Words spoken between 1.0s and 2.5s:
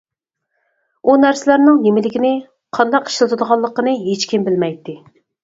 ئۇ نەرسىلەرنىڭ نېمىلىكىنى،